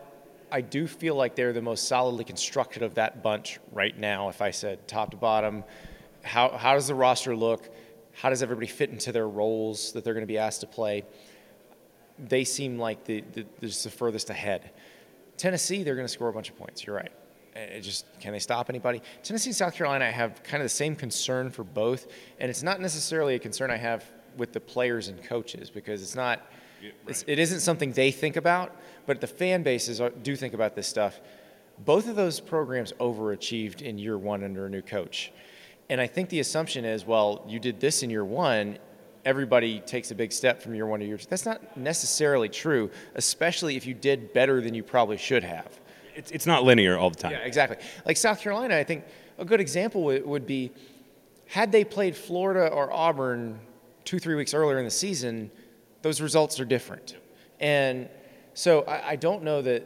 I 0.52 0.62
do 0.62 0.88
feel 0.88 1.16
like 1.16 1.36
they're 1.36 1.54
the 1.54 1.62
most 1.62 1.88
solidly 1.88 2.24
constructed 2.24 2.82
of 2.84 2.96
that 2.96 3.22
bunch 3.22 3.60
right 3.74 3.98
now 3.98 4.30
if 4.30 4.42
I 4.42 4.52
said 4.52 4.88
top 4.88 5.12
to 5.12 5.18
bottom. 5.18 5.64
How 6.24 6.50
how 6.58 6.74
does 6.74 6.88
the 6.88 6.96
roster 6.96 7.36
look? 7.36 7.70
How 8.14 8.30
does 8.30 8.42
everybody 8.42 8.68
fit 8.68 8.90
into 8.90 9.12
their 9.12 9.28
roles 9.28 9.92
that 9.92 10.04
they're 10.04 10.14
going 10.14 10.26
to 10.26 10.28
be 10.28 10.38
asked 10.38 10.62
to 10.62 10.68
play? 10.68 11.04
They 12.18 12.46
seem 12.46 12.80
like 12.80 13.04
the, 13.04 13.24
the, 13.34 13.46
the 13.60 13.70
furthest 13.92 14.30
ahead. 14.32 14.72
Tennessee 15.36 15.84
they're 15.84 15.96
going 15.96 16.08
to 16.08 16.12
score 16.12 16.30
a 16.30 16.34
bunch 16.34 16.50
of 16.50 16.58
points 16.58 16.86
you're 16.86 16.96
right 16.96 17.12
it 17.58 17.82
just 17.82 18.06
can 18.20 18.34
they 18.34 18.40
stop 18.40 18.70
anybody? 18.70 19.02
Tennessee 19.24 19.50
and 19.50 19.56
South 19.56 19.74
Carolina, 19.74 20.06
I 20.06 20.10
have 20.10 20.44
kind 20.44 20.62
of 20.62 20.66
the 20.66 20.70
same 20.70 20.96
concern 20.96 21.50
for 21.50 21.64
both, 21.64 22.08
and 22.40 22.50
it's 22.50 22.64
not 22.64 22.80
necessarily 22.80 23.36
a 23.36 23.40
concern 23.40 23.72
I 23.72 23.78
have 23.78 24.06
with 24.38 24.54
the 24.54 24.60
players 24.60 25.08
and 25.08 25.22
coaches 25.24 25.70
because 25.70 26.02
it's 26.02 26.16
not. 26.16 26.42
Yeah, 26.82 26.90
right. 26.90 26.96
it's, 27.08 27.26
it 27.28 27.40
isn't 27.40 27.62
something 27.62 27.92
they 27.92 28.12
think 28.12 28.36
about, 28.36 28.76
but 29.08 29.20
the 29.20 29.28
fan 29.28 29.64
bases 29.64 30.00
are, 30.00 30.12
do 30.12 30.36
think 30.36 30.54
about 30.54 30.76
this 30.76 30.88
stuff. 30.88 31.20
Both 31.86 32.08
of 32.08 32.16
those 32.16 32.40
programs 32.40 32.94
overachieved 32.94 33.82
in 33.82 33.98
year 33.98 34.18
one 34.18 34.44
under 34.44 34.68
a 34.68 34.70
new 34.70 34.84
coach. 34.84 35.32
And 35.90 36.00
I 36.00 36.06
think 36.06 36.30
the 36.30 36.40
assumption 36.40 36.86
is, 36.86 37.04
well, 37.06 37.44
you 37.48 37.60
did 37.60 37.80
this 37.80 38.04
in 38.04 38.12
year 38.12 38.26
one, 38.26 38.78
everybody 39.26 39.80
takes 39.80 40.12
a 40.12 40.16
big 40.16 40.32
step 40.32 40.62
from 40.62 40.76
year 40.76 40.86
one 40.86 41.00
to 41.00 41.06
year 41.06 41.18
two. 41.18 41.26
That's 41.28 41.46
not 41.46 41.76
necessarily 41.76 42.50
true, 42.50 42.92
especially 43.16 43.76
if 43.76 43.88
you 43.88 43.96
did 43.96 44.32
better 44.34 44.62
than 44.62 44.76
you 44.76 44.84
probably 44.84 45.18
should 45.18 45.44
have 45.44 45.80
it's, 46.18 46.32
it's 46.32 46.46
not 46.46 46.64
linear 46.64 46.98
all 46.98 47.10
the 47.10 47.16
time. 47.16 47.32
Yeah, 47.32 47.40
exactly. 47.40 47.78
Like 48.06 48.18
South 48.18 48.42
Carolina, 48.42 48.76
I 48.76 48.84
think 48.84 49.06
a 49.38 49.46
good 49.46 49.62
example 49.62 50.04
would, 50.04 50.26
would 50.26 50.48
be 50.48 50.72
had 51.46 51.72
they 51.72 51.84
played 51.84 52.16
Florida 52.16 52.68
or 52.68 52.92
Auburn 52.92 53.60
two, 54.04 54.20
three 54.20 54.36
weeks 54.36 54.54
earlier 54.54 54.80
in 54.80 54.86
the 54.86 54.92
season, 54.92 55.52
those 56.02 56.20
results 56.20 56.60
are 56.60 56.66
different. 56.66 57.16
And 57.60 58.10
so 58.54 58.82
I, 58.82 59.10
I 59.10 59.16
don't 59.16 59.44
know 59.44 59.62
that, 59.62 59.84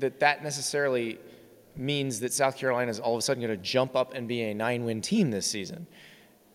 that 0.00 0.20
that 0.20 0.42
necessarily 0.42 1.18
means 1.76 2.20
that 2.20 2.32
South 2.32 2.56
Carolina 2.56 2.90
is 2.90 2.98
all 2.98 3.14
of 3.14 3.18
a 3.18 3.22
sudden 3.22 3.42
going 3.42 3.56
to 3.56 3.62
jump 3.62 3.94
up 3.94 4.14
and 4.14 4.26
be 4.26 4.42
a 4.42 4.54
nine 4.54 4.84
win 4.84 5.02
team 5.02 5.30
this 5.30 5.46
season. 5.46 5.86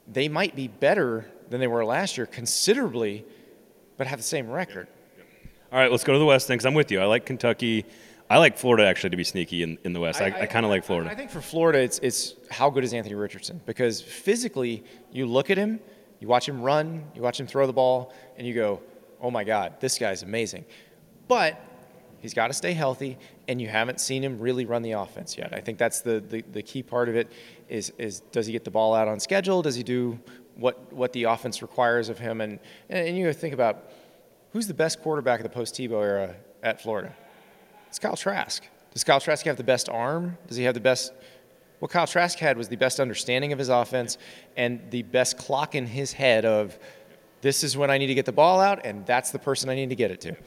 They 0.07 0.27
might 0.27 0.55
be 0.55 0.67
better 0.67 1.29
than 1.49 1.59
they 1.59 1.67
were 1.67 1.85
last 1.85 2.17
year 2.17 2.25
considerably, 2.25 3.23
but 3.97 4.07
have 4.07 4.17
the 4.19 4.23
same 4.23 4.49
record. 4.49 4.87
All 5.71 5.79
right, 5.79 5.91
let's 5.91 6.03
go 6.03 6.11
to 6.11 6.19
the 6.19 6.25
West 6.25 6.47
then, 6.47 6.55
because 6.55 6.65
I'm 6.65 6.73
with 6.73 6.91
you. 6.91 6.99
I 6.99 7.05
like 7.05 7.25
Kentucky. 7.25 7.85
I 8.31 8.37
like 8.37 8.57
Florida 8.57 8.85
actually 8.85 9.09
to 9.09 9.17
be 9.17 9.25
sneaky 9.25 9.61
in, 9.61 9.77
in 9.83 9.91
the 9.91 9.99
West. 9.99 10.21
I, 10.21 10.27
I, 10.27 10.45
kind 10.45 10.65
of 10.65 10.69
like 10.69 10.85
Florida. 10.85 11.11
I 11.11 11.15
think 11.15 11.29
for 11.29 11.41
Florida, 11.41 11.79
it's 11.79 11.99
it's 11.99 12.35
how 12.49 12.69
good 12.69 12.85
is 12.85 12.93
Anthony 12.93 13.15
Richardson? 13.15 13.59
Because 13.65 14.01
physically, 14.01 14.85
you 15.11 15.25
look 15.25 15.49
at 15.49 15.57
him, 15.57 15.81
you 16.21 16.29
watch 16.29 16.47
him 16.47 16.61
run, 16.61 17.03
you 17.13 17.21
watch 17.21 17.37
him 17.37 17.45
throw 17.45 17.67
the 17.67 17.73
ball, 17.73 18.13
and 18.37 18.47
you 18.47 18.53
go, 18.53 18.79
"Oh 19.19 19.31
my 19.31 19.43
God, 19.43 19.81
this 19.81 19.97
guy's 19.97 20.23
amazing." 20.23 20.63
But 21.27 21.61
he's 22.21 22.33
got 22.33 22.47
to 22.47 22.53
stay 22.53 22.71
healthy, 22.71 23.17
and 23.49 23.61
you 23.61 23.67
haven't 23.67 23.99
seen 23.99 24.23
him 24.23 24.39
really 24.39 24.63
run 24.63 24.81
the 24.81 24.93
offense 24.93 25.37
yet. 25.37 25.53
I 25.53 25.59
think 25.59 25.77
that's 25.77 25.99
the, 25.99 26.21
the, 26.21 26.41
the 26.53 26.61
key 26.61 26.83
part 26.83 27.09
of 27.09 27.17
it. 27.17 27.29
Is 27.67 27.91
is 27.97 28.21
does 28.31 28.45
he 28.45 28.53
get 28.53 28.63
the 28.63 28.71
ball 28.71 28.95
out 28.95 29.09
on 29.09 29.19
schedule? 29.19 29.61
Does 29.61 29.75
he 29.75 29.83
do 29.83 30.17
what 30.55 30.93
what 30.93 31.11
the 31.11 31.25
offense 31.25 31.61
requires 31.61 32.07
of 32.07 32.17
him? 32.17 32.39
And 32.39 32.59
and 32.89 33.17
you 33.17 33.33
think 33.33 33.53
about 33.53 33.91
who's 34.53 34.67
the 34.67 34.73
best 34.73 35.01
quarterback 35.01 35.41
of 35.41 35.43
the 35.43 35.49
post 35.49 35.75
Tebow 35.75 36.01
era 36.01 36.35
at 36.63 36.79
Florida? 36.79 37.13
It's 37.91 37.99
Kyle 37.99 38.15
Trask. 38.15 38.63
Does 38.93 39.03
Kyle 39.03 39.19
Trask 39.19 39.45
have 39.45 39.57
the 39.57 39.65
best 39.65 39.89
arm? 39.89 40.37
Does 40.47 40.55
he 40.55 40.63
have 40.63 40.73
the 40.73 40.79
best? 40.79 41.11
What 41.79 41.91
Kyle 41.91 42.07
Trask 42.07 42.39
had 42.39 42.57
was 42.57 42.69
the 42.69 42.77
best 42.77 43.01
understanding 43.01 43.51
of 43.51 43.59
his 43.59 43.67
offense 43.67 44.17
and 44.55 44.79
the 44.91 45.01
best 45.01 45.37
clock 45.37 45.75
in 45.75 45.85
his 45.85 46.13
head 46.13 46.45
of 46.45 46.79
this 47.41 47.65
is 47.65 47.75
when 47.75 47.91
I 47.91 47.97
need 47.97 48.07
to 48.07 48.13
get 48.13 48.25
the 48.25 48.31
ball 48.31 48.61
out, 48.61 48.85
and 48.85 49.05
that's 49.05 49.31
the 49.31 49.39
person 49.39 49.69
I 49.69 49.75
need 49.75 49.89
to 49.89 49.95
get 49.95 50.09
it 50.09 50.21
to. 50.21 50.37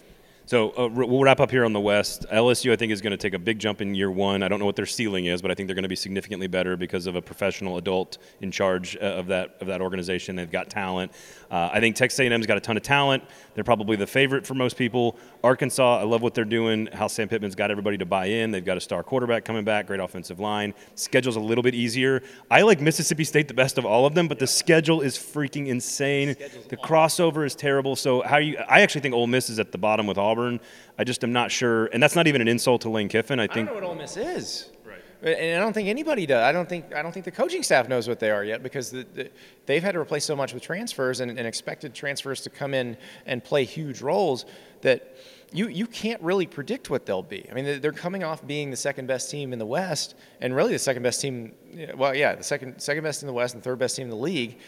So 0.47 0.71
uh, 0.73 0.89
we'll 0.89 1.23
wrap 1.23 1.41
up 1.41 1.51
here 1.51 1.65
on 1.65 1.73
the 1.73 1.81
West. 1.81 2.27
LSU, 2.31 2.71
I 2.71 2.77
think, 2.77 2.93
is 2.93 3.01
going 3.01 3.13
to 3.13 3.17
take 3.17 3.33
a 3.33 3.39
big 3.39 3.59
jump 3.59 3.81
in 3.81 3.95
year 3.95 4.11
one. 4.11 4.43
I 4.43 4.49
don't 4.49 4.59
know 4.59 4.67
what 4.67 4.77
their 4.77 4.85
ceiling 4.85 5.25
is, 5.25 5.41
but 5.41 5.51
I 5.51 5.55
think 5.55 5.69
they're 5.69 5.75
going 5.75 5.85
to 5.85 5.89
be 5.89 5.97
significantly 5.97 6.49
better 6.49 6.77
because 6.77 7.07
of 7.07 7.17
a 7.17 7.23
professional 7.23 7.79
adult 7.79 8.19
in 8.43 8.51
charge 8.51 8.95
uh, 8.97 9.05
of 9.05 9.27
that 9.29 9.57
of 9.63 9.69
that 9.69 9.81
organization. 9.81 10.37
They've 10.37 10.51
got 10.51 10.69
talent. 10.69 11.13
Uh, 11.51 11.71
I 11.73 11.81
think 11.81 11.97
Texas 11.97 12.21
A&M's 12.21 12.47
got 12.47 12.59
a 12.59 12.61
ton 12.61 12.77
of 12.77 12.83
talent. 12.83 13.25
They're 13.55 13.65
probably 13.65 13.97
the 13.97 14.07
favorite 14.07 14.47
for 14.47 14.53
most 14.55 14.77
people. 14.77 15.17
Arkansas, 15.43 16.01
I 16.01 16.03
love 16.03 16.21
what 16.21 16.35
they're 16.35 16.45
doing. 16.45 16.89
How 16.93 17.07
Sam 17.07 17.29
Pittman's 17.29 17.55
got 17.55 17.71
everybody 17.71 17.97
to 17.99 18.07
buy 18.07 18.27
in. 18.27 18.51
They've 18.51 18.65
got 18.65 18.77
a 18.77 18.81
star 18.81 19.03
quarterback 19.03 19.47
coming 19.47 19.65
back, 19.65 19.87
great 19.87 20.01
offensive 20.01 20.41
line. 20.41 20.75
Schedule's 20.95 21.37
a 21.37 21.41
little 21.41 21.63
bit 21.63 21.75
easier. 21.75 22.23
I 22.51 22.63
like 22.63 22.81
Mississippi 22.81 23.25
State 23.25 23.49
the 23.49 23.55
best 23.55 23.79
of 23.79 23.87
all 23.87 24.05
of 24.05 24.15
them, 24.15 24.29
but 24.29 24.39
the 24.39 24.47
schedule 24.47 25.01
is 25.01 25.17
freaking 25.17 25.69
insane. 25.69 26.37
The 26.69 26.77
crossover 26.77 27.47
is 27.47 27.55
terrible. 27.55 27.97
So 27.97 28.21
how 28.21 28.37
you? 28.37 28.59
I 28.69 28.83
actually 28.83 29.01
think 29.01 29.15
Ole 29.15 29.27
Miss 29.27 29.49
is 29.49 29.59
at 29.59 29.73
the 29.73 29.79
bottom 29.79 30.07
with 30.07 30.19
Auburn. 30.35 30.61
I 30.99 31.05
just 31.05 31.23
am 31.23 31.33
not 31.33 31.50
sure, 31.50 31.87
and 31.87 32.03
that's 32.03 32.17
not 32.17 32.26
even 32.26 32.41
an 32.41 32.49
insult 32.49 32.83
to 32.83 32.91
Lane 32.91 33.09
Kiffin. 33.09 33.38
I 33.38 33.47
think 33.47 33.69
I 33.69 33.73
don't 33.73 33.83
know 33.83 33.88
what 33.88 33.91
Ole 33.91 33.95
Miss 33.95 34.17
is. 34.17 34.71
Right. 34.85 35.00
And 35.23 35.57
I 35.59 35.64
don't 35.64 35.73
think 35.73 35.88
anybody 35.88 36.26
does. 36.26 36.43
I 36.43 36.53
don't 36.53 36.69
think 36.69 36.95
I 36.95 37.00
don't 37.00 37.12
think 37.12 37.25
the 37.25 37.31
coaching 37.31 37.62
staff 37.62 37.88
knows 37.88 38.09
what 38.09 38.21
they 38.21 38.31
are 38.31 38.45
yet 38.45 38.62
because 38.62 38.91
the, 38.91 39.07
the, 39.14 39.31
they've 39.64 39.83
had 39.83 39.93
to 39.93 39.99
replace 39.99 40.25
so 40.25 40.37
much 40.37 40.53
with 40.53 40.62
transfers 40.62 41.21
and, 41.21 41.31
and, 41.38 41.47
expected 41.47 41.95
transfers 41.95 42.43
to 42.43 42.50
come 42.50 42.75
in 42.75 42.97
and 43.25 43.43
play 43.43 43.64
huge 43.64 44.03
roles 44.03 44.45
that 44.83 45.17
you 45.50 45.69
you 45.69 45.87
can't 45.87 46.21
really 46.21 46.47
predict 46.47 46.91
what 46.91 47.07
they'll 47.07 47.23
be. 47.23 47.47
I 47.50 47.55
mean, 47.55 47.81
they're 47.81 47.93
coming 47.93 48.23
off 48.23 48.47
being 48.47 48.71
the 48.71 48.76
second 48.76 49.07
best 49.07 49.31
team 49.31 49.53
in 49.53 49.59
the 49.59 49.67
West 49.67 50.14
and 50.41 50.55
really 50.55 50.73
the 50.73 50.79
second 50.79 51.03
best 51.03 51.23
team. 51.23 51.55
Well, 51.97 52.14
yeah, 52.14 52.35
the 52.35 52.45
second 52.45 52.81
second 52.81 53.05
best 53.05 53.23
in 53.23 53.26
the 53.26 53.33
West 53.33 53.55
and 53.55 53.62
third 53.62 53.79
best 53.79 53.97
team 53.97 54.05
in 54.05 54.11
the 54.11 54.17
league, 54.17 54.59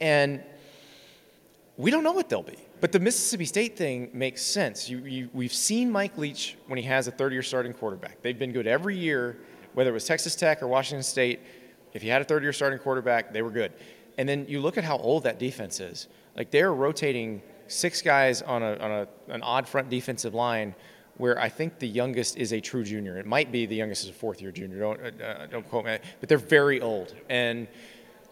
and 0.00 0.42
we 1.78 1.90
don't 1.90 2.04
know 2.04 2.12
what 2.12 2.28
they'll 2.28 2.42
be. 2.42 2.58
But 2.82 2.90
the 2.90 2.98
Mississippi 2.98 3.44
State 3.44 3.76
thing 3.76 4.10
makes 4.12 4.42
sense. 4.42 4.90
You, 4.90 4.98
you, 5.04 5.28
we've 5.32 5.52
seen 5.52 5.88
Mike 5.88 6.18
Leach 6.18 6.56
when 6.66 6.78
he 6.78 6.84
has 6.86 7.06
a 7.06 7.12
third 7.12 7.32
year 7.32 7.40
starting 7.40 7.72
quarterback. 7.72 8.20
They've 8.22 8.36
been 8.36 8.50
good 8.50 8.66
every 8.66 8.96
year, 8.96 9.38
whether 9.74 9.90
it 9.90 9.92
was 9.92 10.04
Texas 10.04 10.34
Tech 10.34 10.64
or 10.64 10.66
Washington 10.66 11.04
State. 11.04 11.38
If 11.92 12.02
you 12.02 12.10
had 12.10 12.22
a 12.22 12.24
third 12.24 12.42
year 12.42 12.52
starting 12.52 12.80
quarterback, 12.80 13.32
they 13.32 13.40
were 13.40 13.52
good. 13.52 13.72
And 14.18 14.28
then 14.28 14.46
you 14.48 14.60
look 14.60 14.78
at 14.78 14.82
how 14.82 14.96
old 14.96 15.22
that 15.22 15.38
defense 15.38 15.78
is. 15.78 16.08
Like 16.36 16.50
they're 16.50 16.74
rotating 16.74 17.40
six 17.68 18.02
guys 18.02 18.42
on, 18.42 18.64
a, 18.64 18.76
on 18.78 18.90
a, 18.90 19.08
an 19.28 19.44
odd 19.44 19.68
front 19.68 19.88
defensive 19.88 20.34
line 20.34 20.74
where 21.18 21.38
I 21.38 21.50
think 21.50 21.78
the 21.78 21.86
youngest 21.86 22.36
is 22.36 22.52
a 22.52 22.60
true 22.60 22.82
junior. 22.82 23.16
It 23.16 23.26
might 23.26 23.52
be 23.52 23.64
the 23.64 23.76
youngest 23.76 24.02
is 24.02 24.10
a 24.10 24.12
fourth 24.12 24.42
year 24.42 24.50
junior. 24.50 24.80
Don't, 24.80 25.00
uh, 25.00 25.24
uh 25.24 25.46
don't 25.46 25.68
quote 25.68 25.84
me. 25.84 25.98
But 26.18 26.28
they're 26.28 26.36
very 26.36 26.80
old. 26.80 27.14
And 27.28 27.68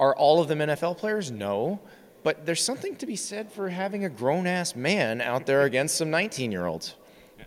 are 0.00 0.16
all 0.16 0.42
of 0.42 0.48
them 0.48 0.58
NFL 0.58 0.98
players? 0.98 1.30
No. 1.30 1.78
But 2.22 2.44
there's 2.44 2.62
something 2.62 2.96
to 2.96 3.06
be 3.06 3.16
said 3.16 3.50
for 3.50 3.68
having 3.68 4.04
a 4.04 4.08
grown 4.08 4.46
ass 4.46 4.76
man 4.76 5.20
out 5.20 5.46
there 5.46 5.62
against 5.62 5.96
some 5.96 6.10
19 6.10 6.52
year 6.52 6.66
olds. 6.66 6.96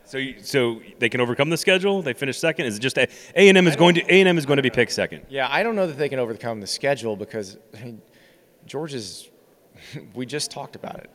So, 0.05 0.17
you, 0.17 0.35
so 0.41 0.81
they 0.99 1.09
can 1.09 1.21
overcome 1.21 1.49
the 1.49 1.57
schedule. 1.57 2.01
They 2.01 2.13
finish 2.13 2.37
second. 2.37 2.65
Is 2.65 2.77
it 2.77 2.79
just 2.79 2.97
A 2.97 3.07
and 3.35 3.57
M 3.57 3.67
is 3.67 3.75
going 3.75 3.95
to 3.95 4.01
A 4.13 4.19
and 4.19 4.27
M 4.27 4.37
is 4.37 4.45
going 4.45 4.57
to 4.57 4.63
be 4.63 4.69
picked 4.69 4.91
second? 4.91 5.25
Yeah, 5.29 5.47
I 5.49 5.63
don't 5.63 5.75
know 5.75 5.87
that 5.87 5.97
they 5.97 6.09
can 6.09 6.19
overcome 6.19 6.59
the 6.59 6.67
schedule 6.67 7.15
because 7.15 7.57
I 7.77 7.85
mean, 7.85 8.01
Georgia's. 8.65 9.29
we 10.13 10.25
just 10.25 10.51
talked 10.51 10.75
about 10.75 10.99
it. 10.99 11.09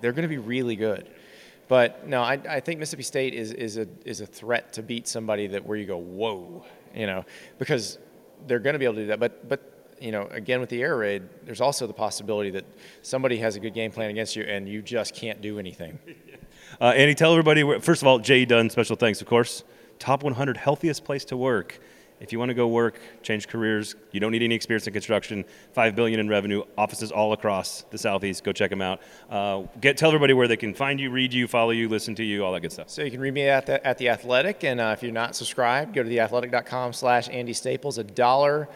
They're 0.00 0.12
going 0.12 0.22
to 0.22 0.28
be 0.28 0.38
really 0.38 0.76
good, 0.76 1.08
but 1.68 2.06
no, 2.06 2.22
I, 2.22 2.40
I 2.48 2.60
think 2.60 2.80
Mississippi 2.80 3.02
State 3.02 3.34
is 3.34 3.52
is 3.52 3.76
a 3.76 3.86
is 4.04 4.20
a 4.20 4.26
threat 4.26 4.72
to 4.74 4.82
beat 4.82 5.06
somebody 5.06 5.46
that 5.48 5.64
where 5.64 5.76
you 5.76 5.86
go 5.86 5.98
whoa, 5.98 6.64
you 6.94 7.06
know, 7.06 7.24
because 7.58 7.98
they're 8.46 8.58
going 8.58 8.74
to 8.74 8.78
be 8.78 8.84
able 8.84 8.94
to 8.94 9.02
do 9.02 9.06
that. 9.08 9.20
But 9.20 9.48
but 9.48 9.75
you 10.00 10.12
know, 10.12 10.26
again 10.30 10.60
with 10.60 10.68
the 10.68 10.82
air 10.82 10.96
raid, 10.96 11.22
there's 11.44 11.60
also 11.60 11.86
the 11.86 11.92
possibility 11.92 12.50
that 12.50 12.64
somebody 13.02 13.38
has 13.38 13.56
a 13.56 13.60
good 13.60 13.74
game 13.74 13.90
plan 13.90 14.10
against 14.10 14.36
you 14.36 14.42
and 14.44 14.68
you 14.68 14.82
just 14.82 15.14
can't 15.14 15.40
do 15.40 15.58
anything. 15.58 15.98
uh, 16.80 16.92
Andy, 16.96 17.14
tell 17.14 17.32
everybody. 17.32 17.80
First 17.80 18.02
of 18.02 18.08
all, 18.08 18.18
Jay 18.18 18.44
Dunn, 18.44 18.70
special 18.70 18.96
thanks, 18.96 19.20
of 19.20 19.26
course. 19.26 19.64
Top 19.98 20.22
100 20.22 20.56
healthiest 20.56 21.04
place 21.04 21.24
to 21.26 21.36
work. 21.36 21.80
If 22.18 22.32
you 22.32 22.38
want 22.38 22.48
to 22.48 22.54
go 22.54 22.66
work, 22.66 22.98
change 23.22 23.46
careers, 23.46 23.94
you 24.10 24.20
don't 24.20 24.32
need 24.32 24.42
any 24.42 24.54
experience 24.54 24.86
in 24.86 24.92
construction. 24.94 25.44
Five 25.72 25.94
billion 25.94 26.18
in 26.18 26.28
revenue, 26.28 26.62
offices 26.78 27.12
all 27.12 27.34
across 27.34 27.82
the 27.90 27.98
southeast. 27.98 28.42
Go 28.42 28.52
check 28.52 28.70
them 28.70 28.80
out. 28.80 29.00
Uh, 29.28 29.64
get 29.82 29.98
tell 29.98 30.08
everybody 30.08 30.32
where 30.32 30.48
they 30.48 30.56
can 30.56 30.72
find 30.72 30.98
you, 30.98 31.10
read 31.10 31.34
you, 31.34 31.46
follow 31.46 31.72
you, 31.72 31.90
listen 31.90 32.14
to 32.14 32.24
you, 32.24 32.42
all 32.42 32.52
that 32.54 32.60
good 32.60 32.72
stuff. 32.72 32.88
So 32.88 33.02
you 33.02 33.10
can 33.10 33.20
read 33.20 33.34
me 33.34 33.48
at 33.48 33.66
the, 33.66 33.86
at 33.86 33.98
the 33.98 34.08
Athletic, 34.08 34.64
and 34.64 34.80
uh, 34.80 34.94
if 34.96 35.02
you're 35.02 35.12
not 35.12 35.36
subscribed, 35.36 35.92
go 35.92 36.02
to 36.02 36.08
theathletic.com/slash 36.08 37.28
Andy 37.28 37.52
Staples. 37.52 37.98
A 37.98 38.04
dollar 38.04 38.68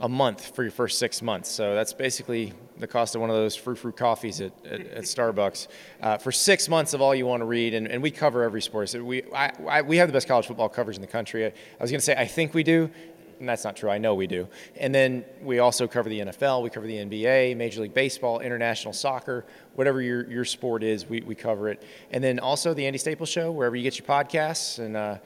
a 0.00 0.08
month 0.08 0.54
for 0.56 0.62
your 0.62 0.72
first 0.72 0.98
six 0.98 1.20
months. 1.20 1.50
So 1.50 1.74
that's 1.74 1.92
basically 1.92 2.54
the 2.78 2.86
cost 2.86 3.14
of 3.14 3.20
one 3.20 3.28
of 3.28 3.36
those 3.36 3.54
frou 3.54 3.74
frou 3.74 3.92
coffees 3.92 4.40
at, 4.40 4.52
at, 4.64 4.80
at 4.80 5.04
Starbucks 5.04 5.68
uh, 6.00 6.16
for 6.16 6.32
six 6.32 6.68
months 6.68 6.94
of 6.94 7.02
all 7.02 7.14
you 7.14 7.26
want 7.26 7.42
to 7.42 7.44
read. 7.44 7.74
And, 7.74 7.86
and 7.86 8.02
we 8.02 8.10
cover 8.10 8.42
every 8.42 8.62
sport. 8.62 8.88
So 8.88 9.04
we, 9.04 9.22
I, 9.34 9.52
I, 9.68 9.82
we 9.82 9.98
have 9.98 10.08
the 10.08 10.14
best 10.14 10.26
college 10.26 10.46
football 10.46 10.70
coverage 10.70 10.96
in 10.96 11.02
the 11.02 11.06
country. 11.06 11.44
I, 11.44 11.48
I 11.48 11.82
was 11.82 11.90
going 11.90 12.00
to 12.00 12.04
say, 12.04 12.16
I 12.16 12.26
think 12.26 12.54
we 12.54 12.62
do. 12.62 12.90
And 13.38 13.48
that's 13.48 13.64
not 13.64 13.76
true. 13.76 13.88
I 13.88 13.96
know 13.96 14.14
we 14.14 14.26
do. 14.26 14.48
And 14.76 14.94
then 14.94 15.24
we 15.42 15.60
also 15.60 15.86
cover 15.86 16.10
the 16.10 16.20
NFL, 16.20 16.62
we 16.62 16.68
cover 16.68 16.86
the 16.86 16.96
NBA, 16.96 17.56
Major 17.56 17.80
League 17.80 17.94
Baseball, 17.94 18.40
international 18.40 18.92
soccer, 18.92 19.46
whatever 19.76 20.02
your, 20.02 20.30
your 20.30 20.44
sport 20.44 20.82
is, 20.82 21.06
we, 21.06 21.22
we 21.22 21.34
cover 21.34 21.70
it. 21.70 21.82
And 22.10 22.22
then 22.22 22.38
also 22.38 22.74
the 22.74 22.84
Andy 22.84 22.98
Staples 22.98 23.30
Show, 23.30 23.50
wherever 23.50 23.76
you 23.76 23.82
get 23.82 23.98
your 23.98 24.06
podcasts. 24.06 24.78
And 24.78 24.94
uh, 24.94 25.16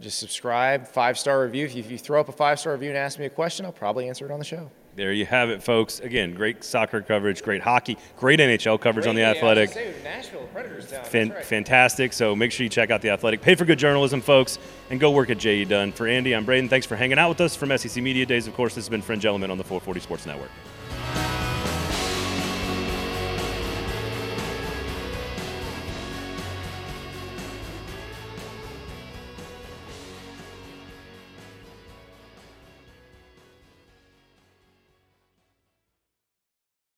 just 0.00 0.18
subscribe, 0.18 0.86
five 0.86 1.18
star 1.18 1.42
review. 1.42 1.64
If 1.64 1.74
you, 1.74 1.80
if 1.80 1.90
you 1.90 1.98
throw 1.98 2.20
up 2.20 2.28
a 2.28 2.32
five 2.32 2.58
star 2.60 2.72
review 2.72 2.90
and 2.90 2.98
ask 2.98 3.18
me 3.18 3.26
a 3.26 3.30
question, 3.30 3.66
I'll 3.66 3.72
probably 3.72 4.08
answer 4.08 4.24
it 4.24 4.30
on 4.30 4.38
the 4.38 4.44
show. 4.44 4.70
There 4.96 5.12
you 5.12 5.26
have 5.26 5.50
it, 5.50 5.62
folks. 5.62 6.00
Again, 6.00 6.32
great 6.32 6.64
soccer 6.64 7.02
coverage, 7.02 7.42
great 7.42 7.60
hockey, 7.60 7.98
great 8.18 8.40
NHL 8.40 8.80
coverage 8.80 9.04
great, 9.04 9.10
on 9.10 9.14
the 9.14 9.20
yeah, 9.20 9.32
Athletic. 9.32 9.70
Say, 9.70 9.92
Nashville 10.02 10.48
Predators 10.54 10.90
down. 10.90 11.04
Fan- 11.04 11.30
right. 11.30 11.44
Fantastic. 11.44 12.14
So 12.14 12.34
make 12.34 12.50
sure 12.50 12.64
you 12.64 12.70
check 12.70 12.90
out 12.90 13.02
the 13.02 13.10
Athletic. 13.10 13.42
Pay 13.42 13.56
for 13.56 13.66
good 13.66 13.78
journalism, 13.78 14.22
folks, 14.22 14.58
and 14.88 14.98
go 14.98 15.10
work 15.10 15.28
at 15.28 15.36
JE 15.36 15.66
Dunn. 15.66 15.92
For 15.92 16.06
Andy, 16.06 16.34
I'm 16.34 16.46
Braden. 16.46 16.70
Thanks 16.70 16.86
for 16.86 16.96
hanging 16.96 17.18
out 17.18 17.28
with 17.28 17.42
us 17.42 17.54
from 17.54 17.76
SEC 17.76 18.02
Media 18.02 18.24
Days. 18.24 18.46
Of 18.46 18.54
course, 18.54 18.74
this 18.74 18.84
has 18.84 18.88
been 18.88 19.02
Fringe 19.02 19.26
Element 19.26 19.52
on 19.52 19.58
the 19.58 19.64
440 19.64 20.00
Sports 20.00 20.24
Network. 20.24 20.50